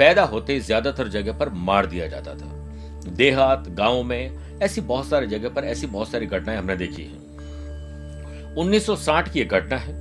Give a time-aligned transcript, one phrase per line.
[0.00, 2.46] पैदा होते ज़्यादातर जगह पर मार दिया जाता था।
[3.08, 8.54] देहात, गाँवों में ऐसी बहुत सारी जगह पर ऐसी बहुत सारी घटनाएँ हमने देखी हैं।
[8.56, 9.92] 1960 की एक घटना है।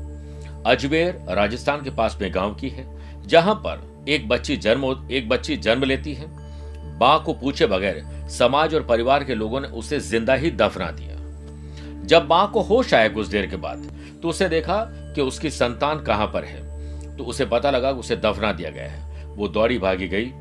[0.66, 2.86] अजमेर, राजस्थान के पास में गाँव की है,
[3.28, 6.28] जहाँ पर एक बच्ची जन्म एक बच्ची जन्म लेती है।
[7.00, 11.18] माँ को पूछे बगैर समाज और परिवार के लोगों ने उसे ज़िंदा ही दफना दिया।
[12.06, 13.88] जब माँ को होश आया कुछ देर के बाद
[14.24, 14.78] तो उसे देखा
[15.16, 19.08] कि उसकी संतान कहाँ पर है। तो उसे पता लगा उसे दफना दिया गया है।
[19.40, 20.32] वो दौड़ी भागी गई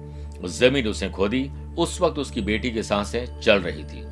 [0.49, 4.07] ज़मीन उसे खोदी, उस वक्त उसकी बेटी की साँसें चल रही थी।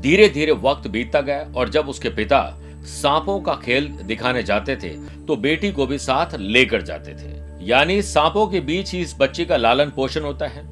[0.00, 2.40] धीरे धीरे वक्त बीतता गया और जब उसके पिता
[2.86, 4.88] सांपों का खेल दिखाने जाते थे
[5.26, 7.32] तो बेटी को भी साथ लेकर जाते थे।
[7.64, 10.64] यानी सांपों के बीच ही इस बच्ची का लालन पोषण होता है।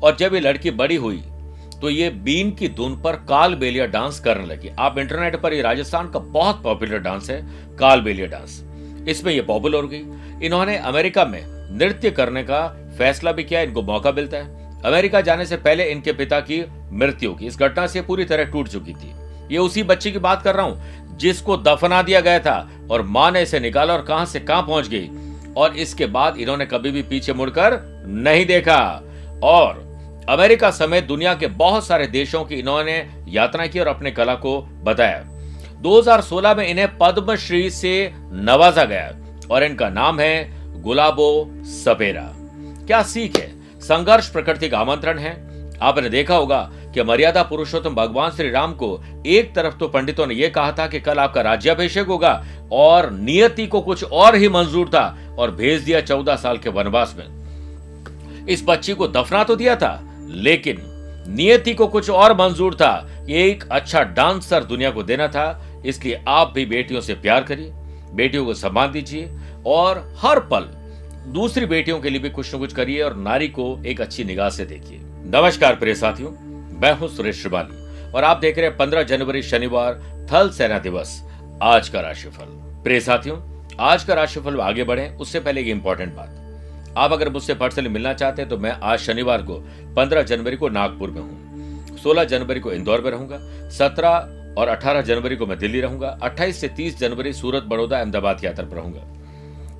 [0.00, 1.22] और जब ये लड़की बड़ी हुई
[1.82, 5.62] तो ये बीन की धुन पर काल बेलिया डांस करने लगी। आप इंटरनेट पर ये
[5.62, 7.40] राजस्थान का बहुत पॉपुलर डांस है,
[7.78, 8.62] काल बेलिया डांस।
[9.08, 12.66] इसमें ये पॉपुलर हो गई। इन्होंने अमेरिका में नृत्य करने का
[12.98, 16.62] फैसला भी किया, इनको मौका मिलता है। अमेरिका जाने से पहले इनके पिता की
[16.92, 19.12] मृत्यु की इस घटना से पूरी तरह टूट चुकी थी।
[19.50, 23.30] ये उसी बच्ची की बात कर रहा हूँ, जिसको दफना दिया गया था और माँ
[23.30, 25.08] ने इसे निकाला और कहाँ से कहाँ पहुँच गई।
[25.56, 28.80] और इसके बाद इन्होंने कभी भी पीछे मुड़कर नहीं देखा।
[29.42, 29.84] और
[30.28, 32.96] अमेरिका समेत दुनिया के बहुत सारे देशों की इन्होंने
[33.28, 35.24] यात्रा की और अपने कला को बताया।
[35.82, 39.12] 2016 में इन्हें पद्मश्री से नवाजा गया
[39.50, 42.32] और इनका नाम है गुलाबो सपेरा।
[42.86, 43.50] क्या सीख है?
[43.80, 45.34] संघर्ष प्रकृति का आमंत्रण है।
[45.82, 46.60] आपने देखा होगा
[46.94, 48.88] कि मर्यादा पुरुषोत्तम भगवान श्री राम को
[49.26, 53.66] एक तरफ़ तो पंडितों ने यह कहा था कि कल आपका राज्याभिषेक होगा और नियति
[53.66, 58.64] को कुछ और ही मंजूर था और भेज दिया चौदह साल के वनवास में। इस
[58.66, 60.78] बच्ची को दफना तो दिया था, लेकिन
[61.28, 66.52] नियति को कुछ और मंजूर था। एक अच्छा डांसर दुनिया को देना था इसलिए आप
[66.54, 67.72] भी बेटियों से प्यार करिए,
[68.14, 69.30] बेटियों को सम्मान दीजिए
[69.66, 70.68] और हर पल
[71.32, 74.50] दूसरी बेटियों के लिए भी कुछ न कुछ करिए और नारी को एक अच्छी निगाह
[74.50, 75.00] से देखिए।
[75.32, 76.30] नमस्कार प्रिय साथियों,
[76.80, 80.00] मैं हूँ सुरेश श्रिवाली और आप देख रहे हैं पंद्रह जनवरी शनिवार
[80.32, 81.20] थल सेना दिवस,
[81.62, 82.44] आज का राशिफल।
[82.84, 83.36] प्रिय साथियों,
[83.80, 88.12] आज का राशिफल आगे बढ़े, उससे पहले एक इंपॉर्टेंट बात। आप अगर मुझसे पर्सनली मिलना
[88.14, 89.54] चाहते हैं तो मैं आज शनिवार को
[89.96, 93.38] 15 जनवरी को नागपुर में हूँ। 16 जनवरी को इंदौर में रहूँगा
[93.70, 98.40] 17 और 18 जनवरी को मैं दिल्ली रहूँगा 28 से 30 जनवरी सूरत, बड़ौदा, अहमदाबाद
[98.40, 99.00] की यात्रा पर रहूँगा।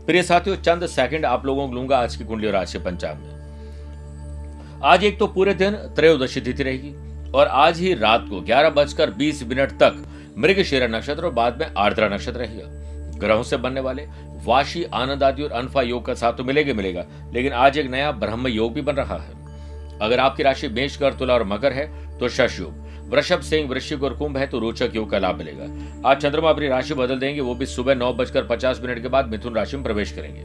[0.06, 4.80] प्रिय साथियों, चंद सेकंड आप लोगों को लूँगा आज की कुंडली और राशि पंचांग में।
[4.84, 6.94] आज एक तो पूरे दिन त्रयोदशी तिथि रहेगी
[7.32, 10.04] और आज ही रात को ग्यारह बजकर बीस मिनट तक
[10.38, 10.58] मृग
[10.90, 14.06] नक्षत्र और बाद में आर्द्रा नक्षत्र रहेगा। ग्रहों से बनने वाले
[14.44, 18.10] वाशी, आनंद आदि और अनफा योग का साथ तो मिलेगा मिलेगा, लेकिन आज एक नया
[18.12, 22.18] ब्रह्म योग भी बन रहा है। अगर आपकी राशि मेष कर तुला और मकर है
[22.18, 26.08] तो शश योग। वृषभ सिंह, वृश्चिक और कुंभ है तो रोचक योग का लाभ मिलेगा।
[26.10, 29.28] आज चंद्रमा अपनी राशि बदल देंगे, वो भी सुबह नौ बजकर पचास मिनट के बाद
[29.28, 30.44] मिथुन राशि में प्रवेश करेंगे।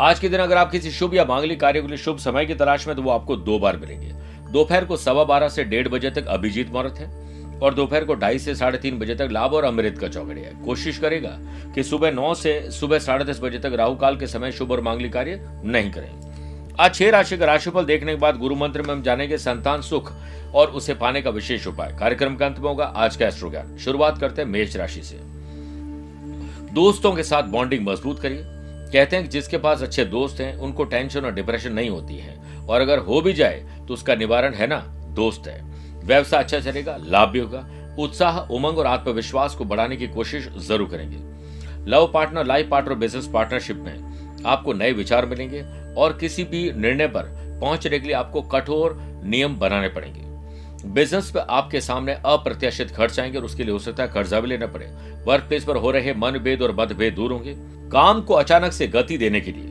[0.00, 2.54] आज के दिन अगर आप किसी शुभ या मांगलिक कार्य के लिए शुभ समय की
[2.54, 4.12] तलाश में तो वो आपको दो बार मिलेंगे।
[4.52, 7.10] दोपहर को सवा बारह से डेढ़ बजे तक अभिजीत मुहूर्त है
[7.58, 10.98] और दोपहर को ढाई से साढ़े तीन बजे तक लाभ और अमृत का चौकड़िया कोशिश
[10.98, 11.38] करेगा
[11.74, 14.80] कि सुबह नौ से सुबह साढ़े दस बजे तक राहु काल के समय शुभ और
[14.80, 16.31] मांगलिक कार्य नहीं करें।
[16.80, 20.12] आज छह राशि का राशिफल देखने के बाद गुरु मंत्र में हम जानेंगे संतान सुख
[20.54, 23.76] और उसे पाने का विशेष उपाय। कार्यक्रम का अंत में होगा आज का एस्ट्रो ज्ञान
[23.78, 25.18] शुरुआत करते हैं मेष राशि से।
[26.74, 30.84] दोस्तों के साथ बॉन्डिंग मज़बूत करिए। कहते हैं कि जिसके पास अच्छे दोस्त हैं, उनको
[30.84, 34.66] टेंशन और डिप्रेशन नहीं होती है। और अगर हो भी जाए तो उसका निवारण है
[34.66, 34.78] ना?
[35.10, 35.60] दोस्त है।
[36.04, 37.66] व्यवसाय अच्छा चलेगा, लाभ भी होगा।
[37.98, 43.26] उत्साह, उमंग और आत्मविश्वास को बढ़ाने की कोशिश ज़रूर करेंगे। Love partner, life partner business
[43.26, 45.64] partnership में आपको नए विचार मिलेंगे।
[45.98, 47.22] और किसी भी निर्णय पर
[47.60, 50.20] पहुँचने के लिए आपको कठोर नियम बनाने पड़ेंगे।
[50.88, 54.48] बिज़नेस पे आपके सामने अप्रत्याशित खर्च आएँगे और उसके लिए हो सकता है कर्जा भी
[54.48, 54.86] लेना पड़े।
[55.26, 57.54] वर्क प्लेस पर हो रहे मनभेद और मतभेद दूर होंगे।
[57.90, 59.68] काम को अचानक से गति देने के लिए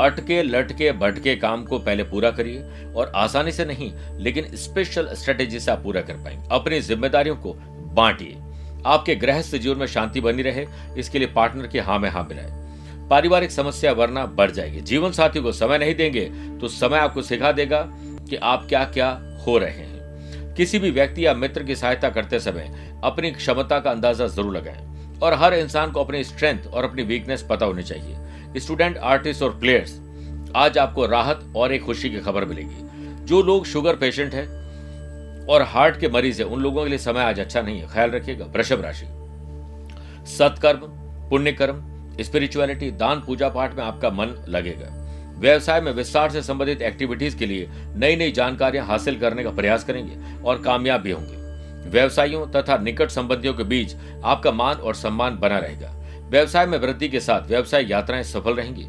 [0.00, 2.62] अटके, लटके, भटके काम को पहले पूरा करिए
[2.96, 7.52] और आसानी से नहीं, लेकिन स्पेशल स्ट्रेटेजी से आप पूरा कर पाएँगे। अपनी जिम्मेदारियों को
[7.94, 8.36] बांटिए।
[8.86, 10.66] आपके गृहस्थ जीवन में शांति बनी रहे।
[10.98, 12.67] इसके लिए पार्टनर की हाँ में हाँ मिलाए
[13.10, 16.24] पारिवारिक समस्या वरना बढ़ जाएगी। जीवन साथी को समय नहीं देंगे
[16.60, 17.80] तो समय आपको सिखा देगा
[18.28, 19.10] कि आप क्या क्या
[19.46, 23.90] हो रहे हैं। किसी भी व्यक्ति या मित्र की सहायता करते समय अपनी क्षमता का
[23.90, 28.60] अंदाज़ा ज़रूर लगाएँ और हर इंसान को अपनी स्ट्रेंथ और अपनी वीकनेस पता होनी चाहिए।
[28.60, 29.98] स्टूडेंट आर्टिस्ट और प्लेयर्स
[30.56, 34.46] आज आपको राहत और एक खुशी की खबर मिलेगी। जो लोग शुगर पेशेंट है
[35.46, 38.10] और हार्ट के मरीज़ है, उन लोगों के लिए समय आज अच्छा नहीं है। ख्याल
[38.10, 39.06] रखिएगा। वृषभ राशि।
[40.28, 40.80] सत्कर्म
[41.30, 41.76] पुण्य कर्म
[42.20, 44.94] स्पिरिचुअलिटी दान, पूजा पाठ में आपका मन लगेगा।
[45.38, 49.84] व्यवसाय में विस्तार से संबंधित एक्टिविटीज़ के लिए नई नई जानकारियाँ हासिल करने का प्रयास
[49.84, 51.36] करेंगे और कामयाब भी होंगे।
[51.90, 55.92] व्यवसायियों तथा निकट संबंधियों के बीच आपका मान और सम्मान बना रहेगा।
[56.28, 58.86] व्यवसाय में वृद्धि के साथ व्यवसाय यात्राएँ सफल रहेंगी।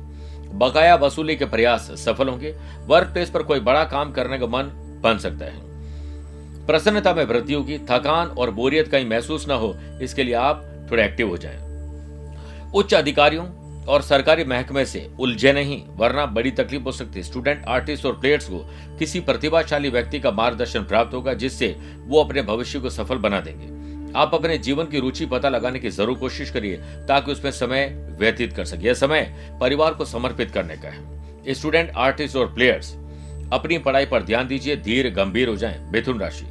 [0.53, 2.55] बकाया वसूली के प्रयास सफल होंगे।
[2.85, 4.63] वर्क प्लेस पर कोई बड़ा काम करने का मन
[5.03, 5.67] बन सकता है।
[6.67, 11.05] प्रसन्नता में वृद्धि होगी थकान और बोरियत कहीं महसूस न हो, इसके लिए आप थोड़े
[11.05, 11.68] एक्टिव हो जाएँ।
[12.75, 13.45] उच्च अधिकारियों
[13.85, 18.19] और सरकारी महकमे से उलझे नहीं, वरना बड़ी तकलीफ़ हो सकती। है स्टूडेंट आर्टिस्ट और
[18.19, 18.57] प्लेयर्स को
[18.99, 24.11] किसी प्रतिभाशाली व्यक्ति का मार्गदर्शन प्राप्त होगा, जिससे वो अपने भविष्य को सफल बना देंगे।
[24.19, 26.77] आप अपने जीवन की रुचि पता लगाने की ज़रूर कोशिश करिए,
[27.07, 27.85] ताकि उसमें समय
[28.19, 32.93] व्यतीत कर सके। यह समय परिवार को समर्पित करने का है। स्टूडेंट आर्टिस्ट और प्लेयर्स
[33.53, 36.45] अपनी पढ़ाई पर ध्यान दीजिए, धीर गंभीर हो जाएँ। मिथुन राशि,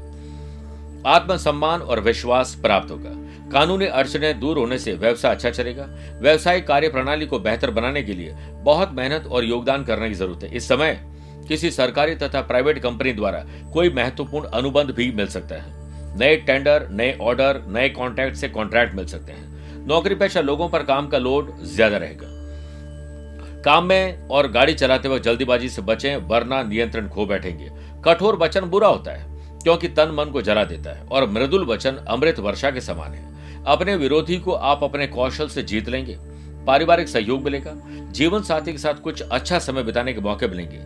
[1.07, 3.11] आत्मसम्मान और विश्वास प्राप्त होगा।
[3.53, 5.85] कानूनी अड़चने दूर होने से व्यवसाय अच्छा चलेगा।
[6.21, 8.35] व्यवसायिक कार्य प्रणाली को बेहतर बनाने के लिए
[8.65, 11.01] बहुत मेहनत और योगदान करने की ज़रूरत है। इस समय
[11.49, 16.87] किसी सरकारी तथा प्राइवेट कंपनी द्वारा कोई महत्वपूर्ण अनुबंध भी मिल सकता है। नए टेंडर,
[16.91, 21.19] नए ऑर्डर, नए कॉन्ट्रैक्ट से कॉन्ट्रैक्ट मिल सकते हैं। नौकरी पेशा लोगों पर काम का
[21.19, 22.37] लोड ज़्यादा रहेगा।
[23.65, 27.71] काम में और गाड़ी चलाते वक्त जल्दीबाजी से बचें, वरना नियंत्रण खो बैठेंगे।
[28.05, 29.27] कठोर वचन बुरा होता है,
[29.63, 33.38] क्योंकि तन मन को जला देता है और मृदुल वचन अमृत वर्षा के समान है।
[33.67, 36.17] अपने विरोधी को आप अपने कौशल से जीत लेंगे।
[36.67, 37.73] पारिवारिक सहयोग मिलेगा,
[38.13, 40.79] जीवन साथी के साथ कुछ अच्छा समय बिताने के मौके मिलेंगे।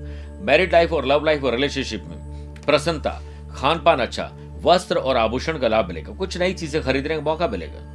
[0.45, 3.21] मैरिड लाइफ और लव लाइफ और रिलेशनशिप में प्रसन्नता
[3.53, 4.31] खान पान अच्छा
[4.63, 7.91] वस्त्र और आभूषण का लाभ मिलेगा, कुछ नई चीज़ें खरीदने का मौका मिलेगा।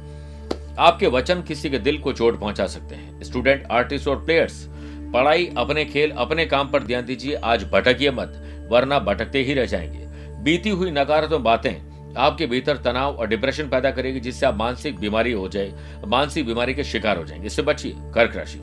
[0.78, 4.66] आपके वचन किसी के दिल को चोट पहुँचा सकते हैं। स्टूडेंट आर्टिस्ट और प्लेयर्स
[5.14, 8.34] पढ़ाई, अपने खेल, अपने काम पर ध्यान दीजिए, आज भटकिए मत,
[8.70, 10.06] वरना भटकते ही रह जाएँगे।
[10.42, 11.74] बीती हुई नकारात्मक बातें
[12.16, 15.72] आपके भीतर तनाव और डिप्रेशन पैदा करेगी, जिससे आप मानसिक बीमारी हो जाए,
[16.06, 18.60] मानसिक बीमारी के शिकार हो जाएँगे। इससे बचिए, कर्क राशि।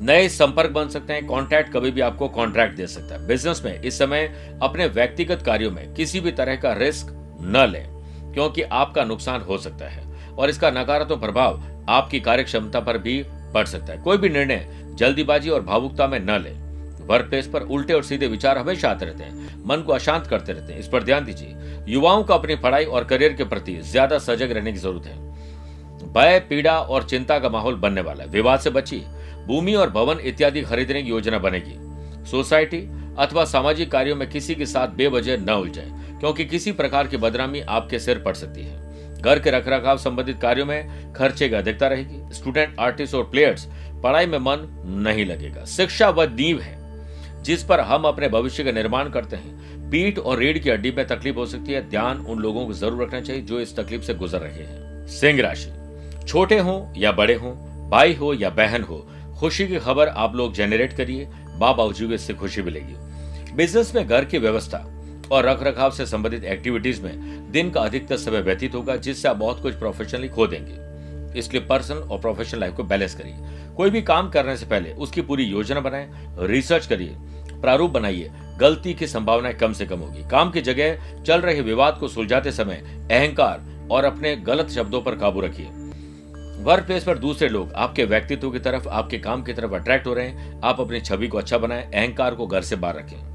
[0.00, 3.80] नए संपर्क बन सकते हैं कॉन्ट्रैक्ट कभी भी आपको कॉन्ट्रैक्ट दे सकता है। बिज़नेस में,
[3.82, 7.06] इस समय अपने व्यक्तिगत कार्यों में किसी भी तरह का रिस्क
[7.40, 7.86] न लें,
[8.34, 13.24] क्योंकि आपका नुकसान हो सकता है और इसका नकारात्मक प्रभाव आपकी कार्य क्षमता पर भी
[13.54, 16.63] पड़ सकता है। कोई भी निर्णय जल्दीबाजी और भावुकता में न लें।
[17.06, 20.52] वर्क प्लेस पर उल्टे और सीधे विचार हमेशा आते रहते हैं। मन को अशांत करते
[20.52, 24.18] रहते हैं। इस पर ध्यान दीजिए। युवाओं को अपनी पढ़ाई और करियर के प्रति ज़्यादा
[24.18, 25.22] सजग रहने की ज़रूरत है।
[26.12, 29.04] भय, पीड़ा और चिंता का माहौल बनने वाला है। विवाद से बचिए।
[29.46, 31.74] भूमि और भवन इत्यादि खरीदने की योजना बनेगी।
[32.30, 32.78] सोसाइटी
[33.18, 35.84] अथवा सामाजिक कार्यों में किसी के साथ बेवजह न उलझे
[36.20, 38.82] क्योंकि किसी प्रकार की बदनामी आपके सिर पड़ सकती है।
[39.22, 43.66] घर के रखरखाव संबंधित कार्यों में खर्चे की अधिकता रहेगी। स्टूडेंट, आर्टिस्ट और प्लेयर्स,
[44.02, 44.66] पढ़ाई में मन
[45.04, 46.83] नहीं लगेगा। शिक्षा व नींव है।
[47.44, 51.06] जिस पर हम अपने भविष्य का निर्माण करते हैं। पीठ और रीढ़ की हड्डी में
[51.06, 54.14] तकलीफ़ हो सकती है। ध्यान उन लोगों को ज़रूर रखना चाहिए जो इस तकलीफ़ से
[54.14, 55.70] गुजर रहे हैं। सिंह राशि।
[56.28, 57.50] छोटे हो या बड़े हो,
[57.90, 59.06] भाई हो या बहन हो,
[59.38, 61.28] खुशी की खबर आप लोग जेनरेट करिए
[61.62, 64.78] को इससे खुशी मिलेगी। बिज़नेस में घर की व्यवस्था
[65.32, 69.36] और रख रखाव से संबंधित एक्टिविटीज़ में दिन का अधिकतर समय व्यतीत होगा, जिससे आप
[69.36, 73.34] बहुत कुछ प्रोफेशनली खो देंगे। इसलिए पर्सनल और प्रोफेशनल लाइफ को बैलेंस करिए।
[73.76, 77.16] कोई भी काम करने से पहले उसकी पूरी योजना बनाएँ रिसर्च करिए,
[77.60, 81.98] प्रारूप बनाइए, गलती की संभावनाएँ कम से कम होगी। काम की जगह चल रहे विवाद
[81.98, 85.66] को सुलझाते समय अहंकार और अपने गलत शब्दों पर काबू रखिए।
[86.64, 90.14] वर्क प्लेस पर दूसरे लोग आपके व्यक्तित्व की तरफ़, आपके काम की तरफ़ अट्रैक्ट हो
[90.14, 93.34] रहे हैं, आप अपनी छवि को अच्छा बनाएँ, अहंकार को घर से बाहर रखें।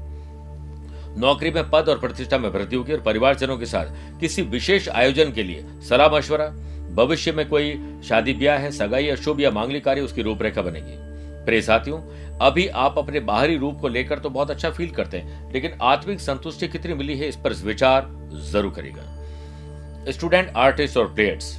[1.20, 5.32] नौकरी में पद और प्रतिष्ठा में वृद्धि होगी और परिवारजनों के साथ किसी विशेष आयोजन
[5.32, 6.52] के लिए सलाह मशवरा
[6.90, 7.72] भविष्य में कोई
[8.04, 10.96] शादी ब्याह है, सगाई या शुभ या मांगलिक कार्य, उसकी रूपरेखा बनेगी।
[11.44, 12.00] प्रिय साथियों,
[12.40, 16.20] अभी आप अपने बाहरी रूप को लेकर तो बहुत अच्छा फील करते हैं, लेकिन आत्मिक
[16.20, 18.08] संतुष्टि कितनी मिली है इस पर विचार
[18.44, 21.56] ज़रूर करेगा स्टूडेंट आर्टिस्ट और प्लेयर्स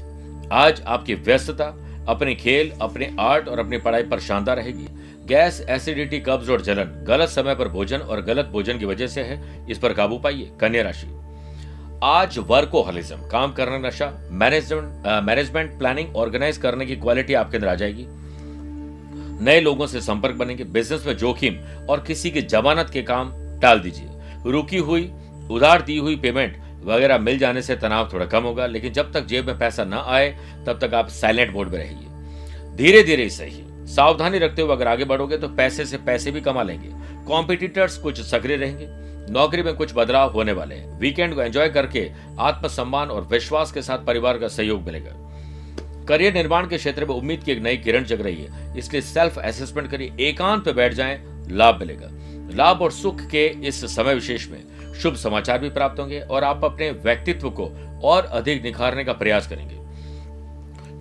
[0.54, 1.66] आज आपकी व्यस्तता,
[2.08, 4.88] अपने खेल, अपने आर्ट और अपनी पढ़ाई पर शानदार रहेगी।
[5.28, 9.22] गैस एसिडिटी कब्ज और जलन, गलत समय पर भोजन और गलत भोजन की वजह से
[9.22, 11.08] है, इस पर काबू पाइए, कन्या राशि।
[12.04, 17.74] आज वर्कोहलिज्म काम करना नशा मैनेजमेंट मैनेजमेंट प्लानिंग ऑर्गेनाइज करने की क्वालिटी आपके अंदर आ
[17.76, 18.06] जाएगी।
[19.46, 21.58] नए लोगों से संपर्क बनेंगे बिज़नेस में जोखिम
[21.90, 25.04] और किसी की जमानत के काम टाल दीजिए। रुकी हुई,
[25.52, 29.26] उधार दी हुई पेमेंट वगैरह मिल जाने से तनाव थोड़ा कम होगा, लेकिन जब तक
[29.26, 30.30] जेब में पैसा ना आए,
[30.68, 35.06] तब तक आप साइलेंट मोड में रहिए। धीरे धीरे सही। सावधानी रखते हुए अगर आगे
[35.06, 36.90] बढ़ोगे तो पैसे से पैसे भी कमा लेंगे।
[37.28, 38.88] कॉम्पिटिटर्स कुछ सक्रिय रहेंगे।
[39.32, 43.82] नौकरी में कुछ बदलाव होने वाले हैं। वीकेंड को एंजॉय करके आत्मसम्मान और विश्वास के
[43.82, 45.12] साथ परिवार का सहयोग मिलेगा।
[46.06, 49.40] करियर निर्माण के क्षेत्र में उम्मीद की एक नई किरण जग रही है। इसलिए सेल्फ
[49.40, 52.10] असेसमेंट करिए एकांत पे बैठ जाएँ, लाभ मिलेगा।
[52.56, 56.66] लाभ और सुख के इस समय विशेष में शुभ समाचार भी प्राप्त होंगे और आप
[56.66, 57.66] अपने व्यक्तित्व को
[58.04, 59.82] और अधिक निखारने का प्रयास करेंगे।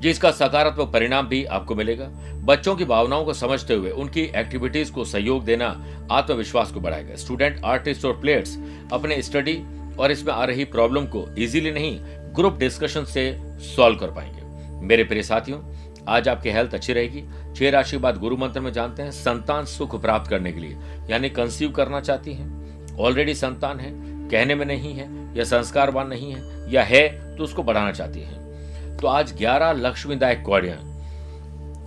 [0.01, 2.11] जिसका सकारात्मक परिणाम भी आपको मिलेगा।
[2.51, 5.67] बच्चों की भावनाओं को समझते हुए उनकी एक्टिविटीज़ को सहयोग देना,
[6.11, 8.59] आत्मविश्वास को बढ़ाएगा। स्टूडेंट, आर्टिस्ट और प्लेयर्स
[8.93, 9.63] अपने स्टडी
[9.97, 11.99] और इसमें आ रही प्रॉब्लम को इजीली नहीं,
[12.35, 13.39] ग्रुप डिस्कशन से
[13.77, 14.43] सॉल्व कर पाएँगे।
[14.87, 15.61] मेरे प्रिय साथियों,
[16.09, 17.25] आज आपकी हेल्थ अच्छी रहेगी।
[17.57, 20.77] छह राशि बाद गुरु मंत्र में जानते हैं, संतान सुख प्राप्त करने के लिए,
[21.11, 23.93] यानी कंसीव करना चाहती हैं। ऑलरेडी संतान है,
[24.29, 28.97] कहने में नहीं है, या संस्कारवान नहीं है, या है तो उसको बढ़ाना चाहती है।
[28.97, 30.90] तो आज 11 लक्ष्मीदायक कौड़ियाँ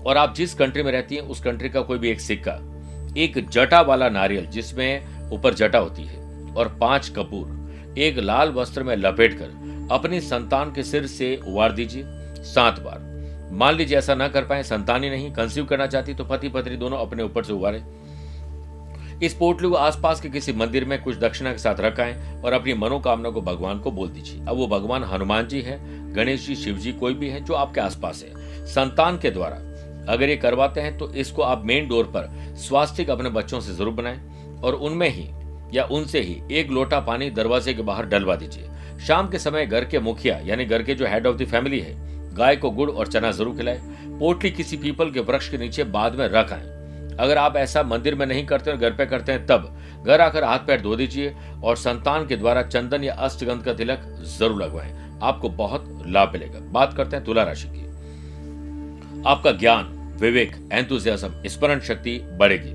[0.05, 2.59] और आप जिस कंट्री में रहती हैं, उस कंट्री का कोई भी एक सिक्का,
[3.17, 6.21] एक जटा वाला नारियल जिसमें ऊपर जटा होती है
[6.53, 11.71] और पाँच कपूर, एक लाल वस्त्र में लपेट कर अपनी संतान के सिर से उवार
[11.71, 12.03] दीजिए
[12.45, 13.11] सात बार।
[13.51, 16.75] मान लीजिए ऐसा ना कर पाए, संतान ही नहीं कंसीव करना चाहती तो पति पत्नी
[16.75, 17.83] दोनों अपने ऊपर से उवारे
[19.21, 22.73] इस पोटली को आसपास के किसी मंदिर में कुछ दक्षिणा के साथ रखाएँ और अपनी
[22.73, 25.77] मनोकामना को भगवान को बोल दीजिए। अब वो भगवान हनुमान जी है,
[26.13, 29.57] गणेश जी, शिव जी कोई भी है जो आपके आसपास है। संतान के द्वारा
[30.09, 32.29] अगर ये करवाते हैं तो इसको आप मेन डोर पर
[32.59, 34.19] स्वास्थ्य अपने बच्चों से ज़रूर बनाएँ
[34.63, 35.29] और उनमें ही
[35.73, 38.69] या उनसे ही एक लोटा पानी दरवाजे के बाहर डलवा दीजिए।
[38.99, 41.95] शाम के समय घर के मुखिया, यानी घर के जो हेड ऑफ़ द फैमिली है,
[42.35, 43.79] गाय को गुड़ और चना ज़रूर खिलाए।
[44.19, 46.71] पोटली किसी पीपल के वृक्ष के नीचे बाद में रख आए।
[47.19, 50.43] अगर आप ऐसा मंदिर में नहीं करते और घर पे करते हैं, तब घर आकर
[50.43, 51.33] हाथ पैर धो दीजिए
[51.63, 54.05] और संतान के द्वारा चंदन या अष्टगंध का तिलक
[54.39, 54.93] ज़रूर लगवाएँ।
[55.23, 57.82] आपको बहुत लाभ मिलेगा। बात करते हैं तुला राशि की।
[59.27, 62.73] आपका ज्ञान, विवेक एंथुजियाज्म स्मरण शक्ति बढ़ेगी।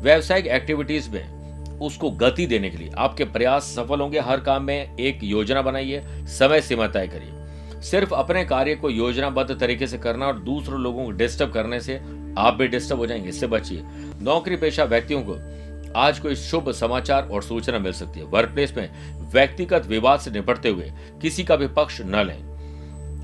[0.00, 1.42] व्यवसायिक एक्टिविटीज़ में
[1.78, 6.02] उसको गति देने के लिए आपके प्रयास सफल होंगे। हर काम में एक योजना बनाइए,
[6.08, 7.30] समय सीमा तय करिए।
[7.82, 11.96] सिर्फ़ अपने कार्य को योजनाबद्ध तरीके से करना और दूसरों लोगों को डिस्टर्ब करने से
[12.38, 13.82] आप भी डिस्टर्ब हो जाएँगे। इससे बचिए।
[14.22, 15.34] नौकरी पेशा व्यक्तियों को
[16.00, 18.90] आज कोई शुभ समाचार और सूचना मिल सकती है। वर्क प्लेस में
[19.32, 22.51] व्यक्तिगत विवाद से निपटते हुए किसी का भी पक्ष न लें।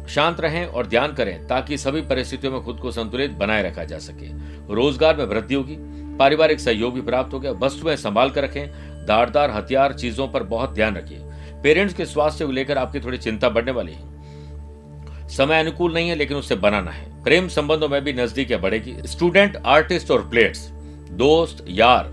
[0.09, 3.99] शांत रहें और ध्यान करें ताकि सभी परिस्थितियों में खुद को संतुलित बनाए रखा जा
[3.99, 4.27] सके।
[4.75, 5.77] रोज़गार में वृद्धि होगी,
[6.19, 8.69] पारिवारिक सहयोग भी प्राप्त हो गया वस्तुएँ संभाल कर रखें,
[9.07, 11.19] दारदार, हथियार चीज़ों पर बहुत ध्यान रखिए।
[11.63, 16.15] पेरेंट्स के स्वास्थ्य को लेकर आपकी थोड़ी चिंता बढ़ने वाली है। समय अनुकूल नहीं है,
[16.15, 20.69] लेकिन उसे बनाना है। प्रेम संबंधों में भी नज़दीक बढ़ेगी। स्टूडेंट, आर्टिस्ट और प्लेयर्स,
[21.11, 22.11] दोस्त, यार,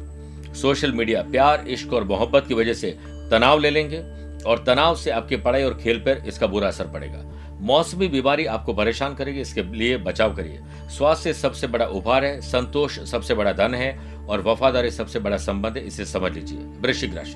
[0.55, 2.97] सोशल मीडिया, प्यार, इश्क और मोहब्बत की वजह से
[3.31, 3.99] तनाव ले लेंगे
[4.43, 8.74] और तनाव से आपकी पढ़ाई और खेल पर इसका बुरा असर पड़ेगा। मौसमी बीमारी आपको
[8.74, 10.59] परेशान करेगी इसके लिए बचाव करिए।
[10.89, 13.97] स्वास्थ्य सबसे बड़ा उपहार है संतोष सबसे बड़ा धन है
[14.27, 17.35] और वफादारी सबसे बड़ा संबंध है इसे समझ लीजिए वृश्चिक राशि।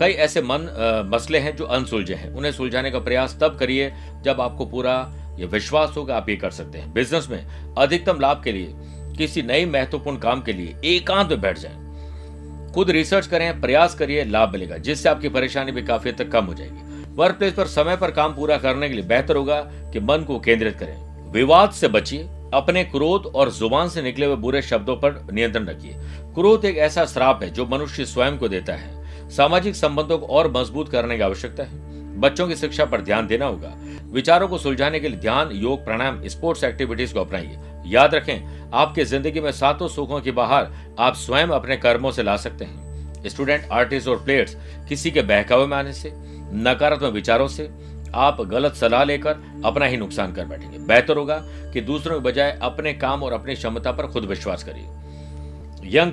[0.00, 3.92] कई ऐसे मन आ, मसले हैं जो अनसुलझे हैं उन्हें सुलझाने का प्रयास तब करिए
[4.22, 4.94] जब आपको पूरा
[5.38, 8.74] ये विश्वास होगा आप ये कर सकते हैं। बिज़नेस में अधिकतम लाभ के लिए
[9.16, 14.24] किसी नई महत्वपूर्ण काम के लिए एकांत में बैठ जाए। खुद रिसर्च करें प्रयास करिए
[14.24, 16.89] लाभ मिलेगा जिससे आपकी परेशानी भी काफ़ी तक कम हो जाएगी।
[17.20, 19.60] वर्क प्लेस पर समय पर काम पूरा करने के लिए बेहतर होगा
[19.92, 24.36] कि मन को केंद्रित करें। विवाद से बचिए, अपने क्रोध और ज़ुबान से निकले हुए
[24.36, 25.94] बुरे शब्दों पर नियंत्रण रखिए।
[26.34, 30.50] क्रोध एक ऐसा श्राप है जो मनुष्य स्वयं को देता है। सामाजिक संबंधों को और
[30.52, 33.74] मज़बूत करने की आवश्यकता है। बच्चों की शिक्षा पर ध्यान देना होगा।
[34.12, 39.04] विचारों को सुलझाने के लिए ध्यान, योग, प्राणायाम, स्पोर्ट्स एक्टिविटीज़ को अपनाइए। याद रखें, आपके
[39.04, 43.68] ज़िंदगी में सातों सुखों की बाहर आप स्वयं अपने कर्मों से ला सकते हैं। स्टूडेंट,
[43.72, 44.56] आर्टिस्ट और प्लेयर्स
[44.88, 46.12] किसी के बहकावे में आने से
[46.52, 47.70] नकारात्मक विचारों से
[48.14, 51.36] आप गलत सलाह लेकर अपना ही नुकसान कर बैठेंगे। बेहतर होगा
[51.72, 56.12] कि दूसरों के बजाय अपने काम और अपनी क्षमता पर खुद विश्वास करिए। यंग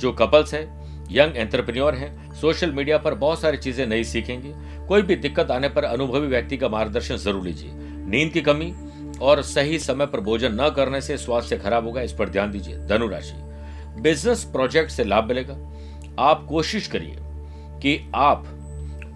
[0.00, 0.66] जो कपल्स हैं,
[1.10, 4.52] यंग एंटरप्रेन्योर हैं, सोशल मीडिया पर बहुत सारी चीज़ें नई सीखेंगे।
[4.88, 8.72] कोई भी दिक्कत आने पर अनुभवी व्यक्ति का मार्गदर्शन ज़रूर लीजिए। नींद की कमी
[9.22, 12.76] और सही समय पर भोजन न करने से स्वास्थ्य खराब होगा, इस पर ध्यान दीजिए।
[12.88, 15.56] धनुराशि। बिज़नेस प्रोजेक्ट से लाभ मिलेगा।
[16.18, 17.16] आप कोशिश करिए
[17.82, 18.44] कि आप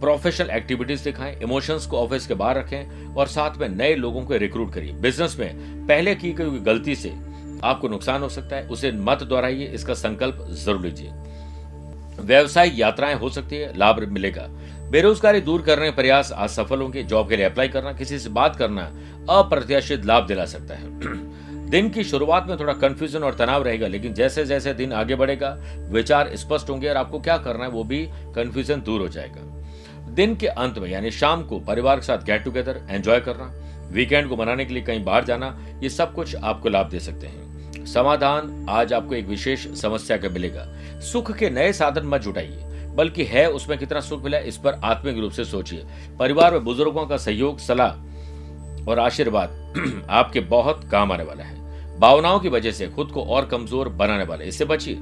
[0.03, 4.37] प्रोफेशनल एक्टिविटीज़ दिखाएँ, इमोशंस को ऑफ़िस के बाहर रखें और साथ में नए लोगों को
[4.37, 7.13] रिक्रूट करिए। बिज़नेस में पहले की गई गलती से
[7.65, 11.13] आपको नुकसान हो सकता है, उसे मत दोहराइए, इसका संकल्प ज़रूर लीजिए।
[12.21, 14.49] व्यवसायिक यात्राएँ हो सकती है, लाभ मिलेगा।
[14.91, 18.57] बेरोजगारी दूर करने प्रयास आज सफल होंगे, जॉब के लिए अप्लाई करना, किसी से बात
[18.57, 18.83] करना
[19.31, 20.85] अप्रत्याशित लाभ दिला सकता है।
[21.71, 25.59] दिन की शुरुआत में थोड़ा कंफ्यूजन और तनाव रहेगा, लेकिन जैसे जैसे दिन आगे बढ़ेगा,
[25.89, 29.52] विचार स्पष्ट होंगे और आपको क्या करना है, वो भी कंफ्यूजन दूर हो जाएगा।
[30.15, 33.53] दिन के अंत में, यानी शाम को, परिवार के साथ गेट टुगेदर एंजॉय करना
[33.93, 37.27] वीकेंड को मनाने के लिए कहीं बाहर जाना, ये सब कुछ आपको लाभ दे सकते
[37.27, 40.67] हैं। समाधान आज आपको एक विशेष समस्या का मिलेगा।
[41.01, 42.65] सुख के नए साधन मत जुटाइए,
[42.95, 45.85] बल्कि है उसमें कितना सुख मिला, इस पर आत्मिक रूप से सोचिए।
[46.19, 49.59] परिवार में बुज़ुर्गों का सहयोग, सलाह और आशीर्वाद
[50.11, 54.25] आपके बहुत काम आने वाला है। भावनाओं की वजह से खुद को और कमज़ोर बनाने
[54.25, 54.99] वाले, इससे बचिए।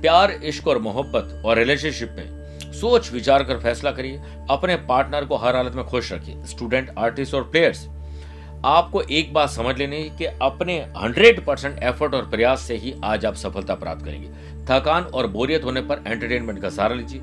[0.00, 2.37] प्यार, इश्क और मोहब्बत और रिलेशनशिप में
[2.80, 4.20] सोच, विचार कर फैसला करिए।
[4.50, 7.86] अपने पार्टनर को हर हालत में खुश रखिए। स्टूडेंट, आर्टिस्ट और प्लेयर्स,
[8.66, 12.94] आपको एक बात समझ लेनी है कि अपने 100 परसेंट एफर्ट और प्रयास से ही
[13.04, 14.28] आज आप सफलता प्राप्त करेंगे।
[14.66, 17.20] थकान और बोरियत होने पर एंटरटेनमेंट का सहारा लीजिए।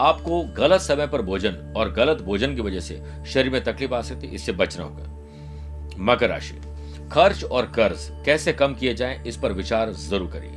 [0.00, 4.00] आपको गलत समय पर भोजन और गलत भोजन की वजह से शरीर में तकलीफ़ आ
[4.02, 6.60] सकती है, इससे बचना होगा मकर राशि।
[7.12, 10.50] खर्च और कर्ज कैसे कम किए जाएँ, इस पर विचार ज़रूर करिए।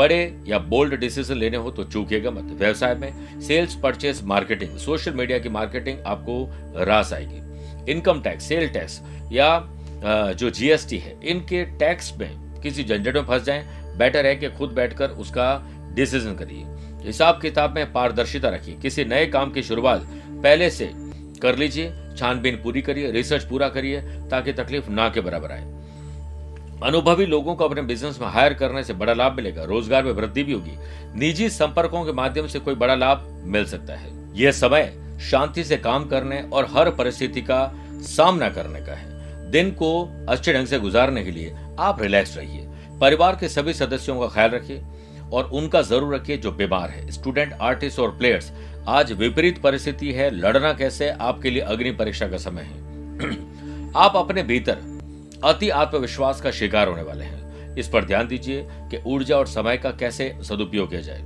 [0.00, 5.14] बड़े या बोल्ड डिसीज़न लेने हो तो चूकिएगा मत। व्यवसाय में sales purchase marketing social
[5.14, 9.00] media की मार्केटिंग आपको रास आएगी। इनकम टैक्स सेल टैक्स
[9.32, 9.48] या
[10.32, 13.64] जो जीएसटी है, इनके टैक्स में किसी झंझट में फंस जाएँ।
[13.98, 15.46] बेटर है कि खुद बैठकर उसका
[15.94, 16.64] डिसीज़न करिए।
[17.04, 20.06] हिसाब किताब में पारदर्शिता रखिए। किसी नए काम की शुरुआत
[20.42, 20.90] पहले से
[21.42, 25.64] कर लीजिए। छानबीन पूरी करिए। रिसर्च पूरा करिए ताकि तकलीफ़ ना के बराबर आए।
[26.82, 30.42] अनुभवी लोगों को अपने बिज़नेस में हायर करने से बड़ा लाभ मिलेगा, रोज़गार में वृद्धि
[30.42, 30.76] भी होगी।
[31.18, 34.92] निजी संपर्कों के माध्यम से कोई बड़ा लाभ मिल सकता है। यह समय
[35.30, 37.72] शांति से काम करने और हर परिस्थिति का
[38.06, 42.66] सामना करने का है। दिन को अच्छे ढंग से गुजारने के लिए आप रिलैक्स रहिए।
[43.00, 44.82] परिवार के सभी सदस्यों का ख्याल रखिए
[45.32, 48.52] और उनका ज़रूर रखिए जो बीमार है। स्टूडेंट आर्टिस्ट और प्लेयर्स
[48.88, 54.42] आज विपरीत परिस्थिति है। लड़ना कैसे आपके लिए अग्नि परीक्षा का समय है। आप अपने
[54.42, 54.99] भीतर
[55.44, 59.76] अति आत्मविश्वास का शिकार होने वाले हैं। इस पर ध्यान दीजिए कि ऊर्जा और समय
[59.76, 61.22] का कैसे सदुपयोग किया जाए।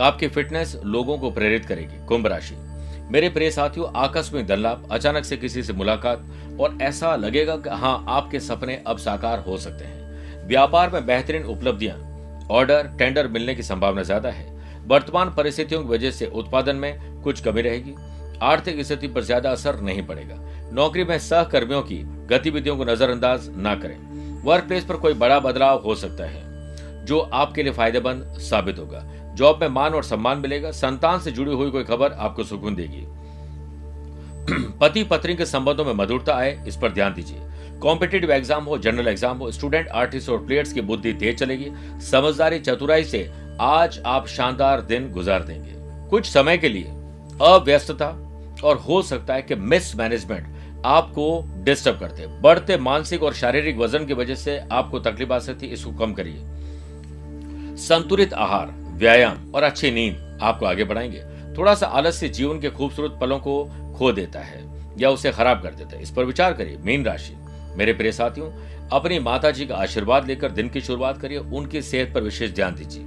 [0.00, 2.54] आपकी फिटनेस लोगों को प्रेरित करेगी। कुंभ राशि।
[3.10, 7.70] मेरे प्रिय साथियों, आकस्मिक धन लाभ अचानक से किसी से मुलाकात और ऐसा लगेगा कि
[7.70, 11.96] हाँ आपके सपने अब साकार हो सकते हैं। व्यापार में बेहतरीन उपलब्धियाँ,
[12.50, 14.50] ऑर्डर, टेंडर मिलने की संभावना ज़्यादा है।
[14.86, 17.94] वर्तमान परिस्थितियों की वजह से उत्पादन में कुछ कमी रहेगी।
[18.42, 20.34] आर्थिक स्थिति पर ज़्यादा असर नहीं पड़ेगा।
[20.72, 21.96] नौकरी में सहकर्मियों की
[22.28, 27.18] गतिविधियों को नजरअंदाज न करें। वर्क प्लेस पर कोई बड़ा बदलाव हो सकता है, जो
[27.18, 29.02] आपके लिए फ़ायदेमंद साबित होगा।
[29.34, 33.04] जॉब में मान और सम्मान मिलेगा, संतान से जुड़ी हुई कोई खबर आपको सुकून देगी।
[34.80, 37.38] पति पत्नी के संबंधों में मधुरता आए, इस पर ध्यान दीजिए।
[37.78, 42.58] कॉम्पिटेटिव एग्ज़ाम हो जनरल एग्ज़ाम हो स्टूडेंट आर्टिस्ट और प्लेयर्स की बुद्धि तेज चलेगी। समझदारी
[42.58, 43.30] चतुराई से
[43.60, 45.72] आज आप शानदार दिन गुजार देंगे।
[46.08, 46.84] कुछ समय के लिए
[47.42, 48.08] अव्यस्तता
[48.64, 50.46] और हो सकता है कि मिस मैनेजमेंट
[50.84, 55.38] आपको डिस्टर्ब करते हैं। बढ़ते मानसिक और शारीरिक वज़न की वजह से आपको तकलीफ़ आ
[55.38, 61.22] सकती है, इसको कम करिए। संतुलित आहार, व्यायाम और अच्छी नींद आपको आगे बढ़ाएँगे।
[61.58, 63.64] थोड़ा सा आलस्य जीवन के खूबसूरत पलों को
[63.98, 64.60] खो देता है
[64.98, 67.36] या उसे खराब कर देता है। इस पर विचार करिए, मीन राशि।
[67.76, 68.50] मेरे प्रिय साथियों,
[68.92, 72.74] अपनी माता जी का आशीर्वाद लेकर दिन की शुरुआत करिए, उनकी सेहत पर विशेष ध्यान
[72.74, 73.04] दीजिए।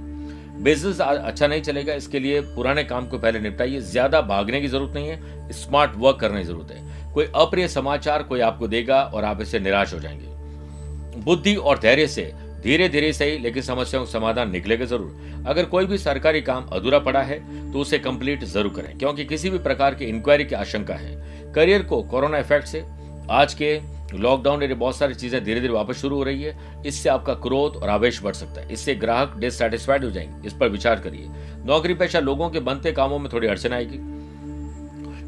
[0.62, 4.94] बिज़नेस अच्छा नहीं चलेगा, इसके लिए पुराने काम को पहले निपटाइए। ज़्यादा भागने की ज़रूरत
[4.94, 9.24] नहीं है, स्मार्ट वर्क करने की ज़रूरत है। कोई अप्रिय समाचार कोई आपको देगा और
[9.24, 12.22] आप इससे निराश हो जाएँगे। बुद्धि और धैर्य से
[12.62, 16.98] धीरे धीरे सही लेकिन समस्याओं का समाधान निकलेगा ज़रूर। अगर कोई भी सरकारी काम अधूरा
[16.98, 17.38] पड़ा है
[17.72, 21.82] तो उसे कंप्लीट ज़रूर करें, क्योंकि किसी भी प्रकार की इंक्वायरी की आशंका है। करियर
[21.82, 22.84] को कोरोना इफ़ेक्ट से,
[23.30, 23.78] आज के
[24.14, 27.76] लॉकडाउन में बहुत सारी चीज़ें धीरे धीरे वापस शुरू हो रही है। इससे आपका क्रोध
[27.76, 31.26] और आवेश बढ़ सकता है। इससे ग्राहक डिससेटिस्फाइड हो जाएँगे। इस पर विचार करिए।
[31.66, 33.98] नौकरी पेशा लोगों के बनते कामों में थोड़ी अड़चन आएगी।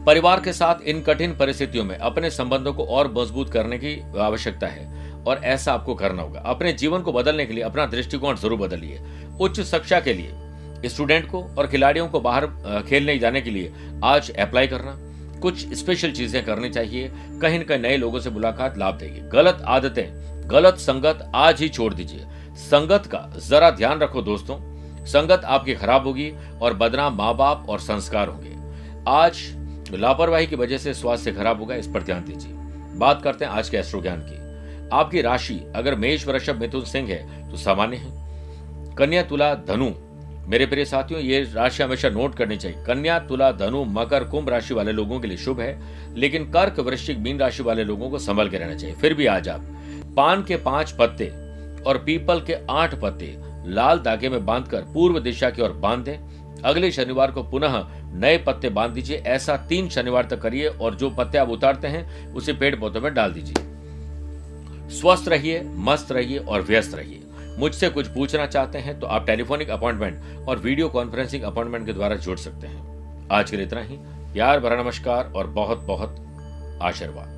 [0.08, 4.66] परिवार के साथ इन कठिन परिस्थितियों में अपने संबंधों को और मज़बूत करने की आवश्यकता
[4.66, 4.86] है
[5.24, 9.00] और ऐसा आपको करना होगा। अपने जीवन को बदलने के लिए अपना दृष्टिकोण ज़रूर बदलिए।
[9.40, 12.46] उच्च शिक्षा के लिए, स्टूडेंट को और खिलाड़ियों को बाहर
[12.88, 13.72] खेलने जाने के लिए
[14.04, 14.96] आज अप्लाई करना।
[15.40, 17.10] कुछ स्पेशल चीज़ें करनी चाहिए।
[17.42, 21.68] कहीं न कहीं नए लोगों से मुलाकात, लाभ देगी गलत आदतें, गलत संगत आज ही
[21.68, 22.26] छोड़ दीजिए।
[22.62, 24.58] संगत का जरा ध्यान रखो दोस्तों।
[25.06, 28.56] संगत आपकी खराब होगी और बदनाम माँ बाप और संस्कार होंगे।
[29.10, 29.46] आज
[29.96, 32.52] लापरवाही की वजह से स्वास्थ्य खराब होगा इस पर ध्यान दीजिए।
[32.98, 34.48] बात करते हैं आज के एस्ट्रो ज्ञान की।
[34.92, 38.18] आपकी राशि, अगर मेष वृषभ मिथुन सिंह है तो सामान्य है।
[38.94, 39.90] कन्या, तुला, धनु,
[40.48, 44.74] मेरे प्रिय साथियों, ये राशि हमेशा नोट करनी चाहिए। कन्या, तुला, धनु, मकर, कुंभ राशि
[44.74, 45.78] वाले लोगों के लिए शुभ है,
[46.14, 49.48] लेकिन कर्क वृश्चिक मीन राशि वाले लोगों को संभल के रहना चाहिए। फिर भी आज
[49.48, 49.60] आप
[50.16, 51.26] पान के पाँच पत्ते
[51.82, 56.18] और पीपल के आठ पत्ते लाल धागे में बांधकर पूर्व दिशा की ओर बाँध। दें
[56.64, 61.10] अगले शनिवार को पुनः नए पत्ते बाँध दीजिए, ऐसा तीन शनिवार तक करिए और जो
[61.10, 63.54] पत्ते आप उतारते हैं, उसे पेड़ पौधों में डाल दीजिए।
[64.90, 67.22] स्वस्थ रहिए, मस्त रहिए और व्यस्त रहिए।
[67.58, 72.16] मुझसे कुछ पूछना चाहते हैं तो आप टेलीफोनिक अपॉइंटमेंट और वीडियो कॉन्फ्रेंसिंग अपॉइंटमेंट के द्वारा
[72.16, 73.96] जुड़ सकते हैं। आज के लिए इतना ही।
[74.32, 76.16] प्यार, भरा नमस्कार और बहुत बहुत
[76.82, 77.37] आशीर्वाद।